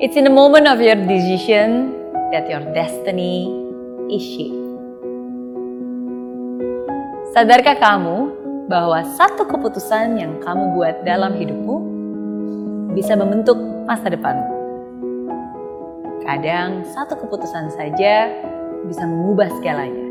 It's 0.00 0.16
in 0.16 0.24
the 0.24 0.32
moment 0.32 0.64
of 0.64 0.80
your 0.80 0.96
decision 0.96 1.92
that 2.32 2.48
your 2.48 2.64
destiny 2.72 3.52
is 4.08 4.24
shaped. 4.24 4.56
Sadarkah 7.36 7.76
kamu 7.76 8.32
bahwa 8.64 9.04
satu 9.20 9.44
keputusan 9.44 10.16
yang 10.16 10.40
kamu 10.40 10.72
buat 10.72 11.04
dalam 11.04 11.36
hidupmu 11.36 11.76
bisa 12.96 13.12
membentuk 13.12 13.60
masa 13.84 14.08
depanmu? 14.08 14.48
Kadang 16.24 16.80
satu 16.96 17.20
keputusan 17.20 17.68
saja 17.68 18.32
bisa 18.88 19.04
mengubah 19.04 19.52
segalanya. 19.60 20.08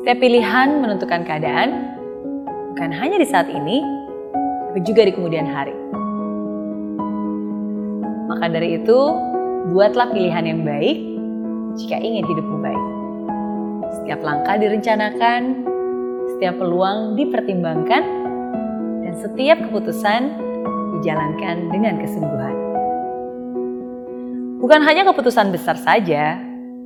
Setiap 0.00 0.24
pilihan 0.24 0.80
menentukan 0.80 1.20
keadaan, 1.28 2.00
bukan 2.72 2.96
hanya 2.96 3.20
di 3.20 3.28
saat 3.28 3.52
ini, 3.52 3.84
tapi 4.72 4.80
juga 4.88 5.04
di 5.04 5.12
kemudian 5.12 5.44
hari. 5.44 5.76
Maka 8.30 8.46
dari 8.46 8.78
itu, 8.78 9.00
buatlah 9.74 10.14
pilihan 10.14 10.46
yang 10.46 10.62
baik 10.62 11.02
jika 11.82 11.98
ingin 11.98 12.22
hidupmu 12.22 12.62
baik. 12.62 12.84
Setiap 13.90 14.22
langkah 14.22 14.54
direncanakan, 14.54 15.66
setiap 16.30 16.54
peluang 16.62 17.18
dipertimbangkan, 17.18 18.02
dan 19.02 19.14
setiap 19.18 19.58
keputusan 19.66 20.30
dijalankan 20.94 21.74
dengan 21.74 21.98
kesungguhan. 21.98 22.56
Bukan 24.62 24.80
hanya 24.86 25.02
keputusan 25.10 25.50
besar 25.50 25.74
saja, 25.74 26.38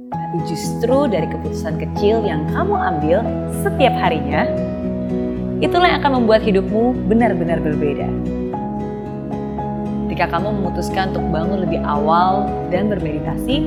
tapi 0.09 0.37
justru 0.49 1.05
dari 1.13 1.29
keputusan 1.29 1.77
kecil 1.77 2.25
yang 2.25 2.49
kamu 2.57 2.73
ambil 2.73 3.21
setiap 3.61 3.93
harinya, 4.01 4.49
itulah 5.61 5.93
yang 5.93 6.01
akan 6.01 6.25
membuat 6.25 6.41
hidupmu 6.41 6.97
benar-benar 7.05 7.61
berbeda. 7.61 8.09
Ketika 10.15 10.39
kamu 10.39 10.63
memutuskan 10.63 11.11
untuk 11.11 11.27
bangun 11.35 11.67
lebih 11.67 11.83
awal 11.83 12.47
dan 12.71 12.87
bermeditasi, 12.87 13.67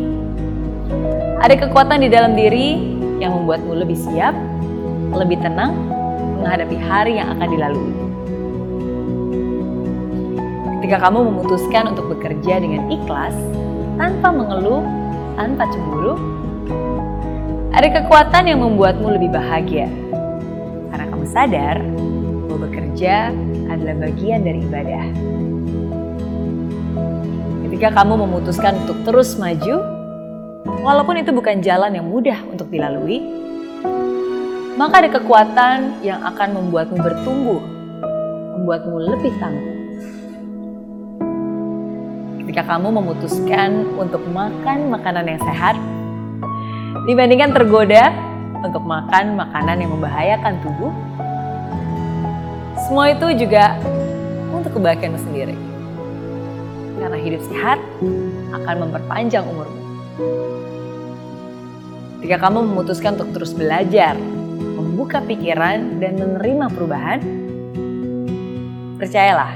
ada 1.44 1.52
kekuatan 1.60 2.00
di 2.00 2.08
dalam 2.08 2.40
diri 2.40 2.96
yang 3.20 3.36
membuatmu 3.36 3.76
lebih 3.76 4.00
siap, 4.00 4.32
lebih 5.12 5.44
tenang 5.44 5.76
menghadapi 6.40 6.80
hari 6.80 7.20
yang 7.20 7.36
akan 7.36 7.48
dilalui. 7.52 7.96
Ketika 10.80 11.04
kamu 11.04 11.20
memutuskan 11.36 11.92
untuk 11.92 12.16
bekerja 12.16 12.64
dengan 12.64 12.96
ikhlas, 12.96 13.36
tanpa 14.00 14.32
mengeluh, 14.32 14.88
tanpa 15.36 15.68
cemburu, 15.68 16.16
ada 17.76 17.92
kekuatan 17.92 18.48
yang 18.48 18.64
membuatmu 18.64 19.20
lebih 19.20 19.36
bahagia. 19.36 19.92
Karena 20.96 21.12
kamu 21.12 21.28
sadar 21.28 21.84
bahwa 22.48 22.72
bekerja 22.72 23.36
adalah 23.68 24.00
bagian 24.00 24.48
dari 24.48 24.64
ibadah. 24.64 25.08
Ketika 27.68 28.00
kamu 28.00 28.24
memutuskan 28.24 28.80
untuk 28.88 29.04
terus 29.04 29.36
maju, 29.36 29.84
walaupun 30.88 31.20
itu 31.20 31.36
bukan 31.36 31.60
jalan 31.60 32.00
yang 32.00 32.08
mudah 32.08 32.40
untuk 32.48 32.72
dilalui, 32.72 33.20
maka 34.80 35.04
ada 35.04 35.12
kekuatan 35.12 36.00
yang 36.00 36.24
akan 36.24 36.56
membuatmu 36.56 36.96
bertumbuh, 36.96 37.60
membuatmu 38.56 38.96
lebih 39.12 39.36
tangguh. 39.44 39.76
Ketika 42.40 42.64
kamu 42.72 42.88
memutuskan 43.04 43.84
untuk 44.00 44.24
makan 44.32 44.88
makanan 44.88 45.28
yang 45.28 45.42
sehat, 45.44 45.76
dibandingkan 47.04 47.52
tergoda 47.52 48.16
untuk 48.64 48.80
makan 48.88 49.36
makanan 49.36 49.84
yang 49.84 49.92
membahayakan 49.92 50.56
tubuh, 50.64 50.96
semua 52.88 53.12
itu 53.12 53.44
juga 53.44 53.76
untuk 54.56 54.80
kebahagiaanmu 54.80 55.20
sendiri. 55.20 55.77
Karena 56.98 57.18
hidup 57.22 57.42
sehat 57.54 57.80
akan 58.52 58.76
memperpanjang 58.90 59.46
umurmu. 59.46 59.82
Ketika 62.18 62.50
kamu 62.50 62.66
memutuskan 62.66 63.16
untuk 63.16 63.30
terus 63.38 63.54
belajar, 63.54 64.18
membuka 64.58 65.22
pikiran, 65.22 66.02
dan 66.02 66.18
menerima 66.18 66.66
perubahan, 66.74 67.20
percayalah, 68.98 69.54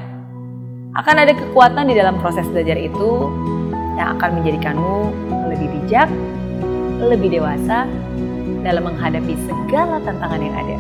akan 0.95 1.15
ada 1.25 1.33
kekuatan 1.33 1.89
di 1.89 1.97
dalam 1.97 2.21
proses 2.21 2.45
belajar 2.53 2.77
itu 2.77 3.27
yang 3.97 4.15
akan 4.15 4.39
menjadikanmu 4.39 4.97
lebih 5.49 5.67
bijak, 5.81 6.07
lebih 7.01 7.41
dewasa 7.41 7.89
dalam 8.61 8.85
menghadapi 8.85 9.33
segala 9.49 9.97
tantangan 10.05 10.39
yang 10.39 10.55
ada. 10.55 10.77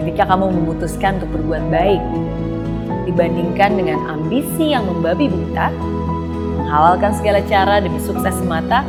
Ketika 0.00 0.32
kamu 0.32 0.50
memutuskan 0.50 1.20
untuk 1.20 1.30
berbuat 1.36 1.64
baik, 1.68 2.02
dibandingkan 3.04 3.76
dengan 3.76 4.00
ambisi 4.08 4.72
yang 4.72 4.88
membabi 4.88 5.28
buta, 5.28 5.68
menghalalkan 6.60 7.12
segala 7.16 7.40
cara 7.44 7.80
demi 7.80 8.00
sukses 8.00 8.32
semata, 8.32 8.82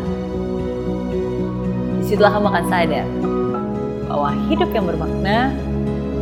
di 1.99 2.03
situlah 2.07 2.31
kamu 2.31 2.47
akan 2.49 2.65
sadar 2.71 3.07
bahwa 4.07 4.29
hidup 4.47 4.69
yang 4.71 4.85
bermakna 4.87 5.51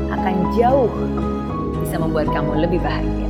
akan 0.10 0.34
jauh 0.58 0.90
bisa 1.86 2.02
membuat 2.02 2.28
kamu 2.34 2.66
lebih 2.66 2.82
bahagia. 2.82 3.30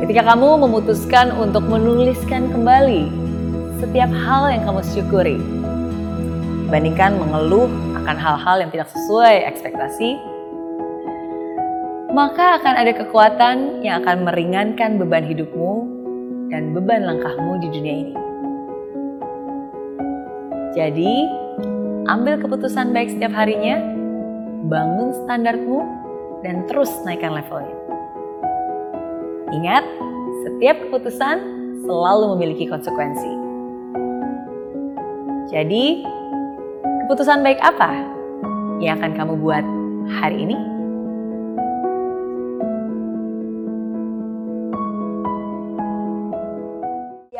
Ketika 0.00 0.32
kamu 0.32 0.64
memutuskan 0.64 1.36
untuk 1.36 1.68
menuliskan 1.68 2.48
kembali 2.48 3.12
setiap 3.76 4.08
hal 4.08 4.48
yang 4.48 4.64
kamu 4.64 4.80
syukuri, 4.88 5.36
dibandingkan 6.64 7.20
mengeluh 7.20 7.68
akan 8.04 8.16
hal-hal 8.16 8.56
yang 8.64 8.70
tidak 8.72 8.88
sesuai 8.88 9.44
ekspektasi, 9.52 10.37
maka 12.08 12.56
akan 12.56 12.74
ada 12.80 12.92
kekuatan 12.96 13.84
yang 13.84 14.00
akan 14.00 14.24
meringankan 14.24 14.96
beban 14.96 15.28
hidupmu 15.28 15.84
dan 16.48 16.72
beban 16.72 17.04
langkahmu 17.04 17.60
di 17.60 17.68
dunia 17.68 17.94
ini. 18.08 18.14
Jadi, 20.72 21.12
ambil 22.08 22.40
keputusan 22.40 22.96
baik 22.96 23.12
setiap 23.12 23.36
harinya, 23.36 23.76
bangun 24.72 25.12
standarmu, 25.24 25.84
dan 26.40 26.64
terus 26.64 26.88
naikkan 27.04 27.36
levelnya. 27.36 27.76
Ingat, 29.52 29.84
setiap 30.48 30.76
keputusan 30.88 31.36
selalu 31.84 32.24
memiliki 32.36 32.64
konsekuensi. 32.72 33.32
Jadi, 35.52 36.04
keputusan 37.04 37.44
baik 37.44 37.60
apa 37.60 38.00
yang 38.80 38.96
akan 38.96 39.12
kamu 39.12 39.34
buat 39.40 39.64
hari 40.20 40.48
ini? 40.48 40.77